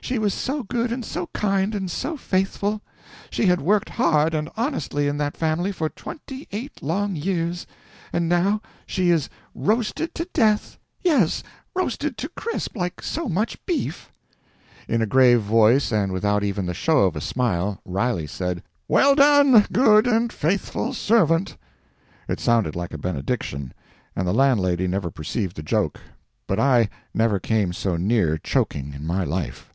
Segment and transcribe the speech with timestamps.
[0.00, 2.80] She was so good, and so kind and so faithful.
[3.28, 7.66] She had worked hard and honestly in that family for twenty eight long years,
[8.10, 11.42] and now she is roasted to death—yes,
[11.74, 14.10] roasted to crisp, like so much beef."
[14.86, 19.14] In a grave voice and without even the shadow of a smile, Riley said: "Well
[19.14, 21.58] done, good and faithful servant!"
[22.28, 23.74] It sounded like a benediction,
[24.16, 26.00] and the landlady never perceived the joke,
[26.46, 29.74] but I never came so near choking in my life.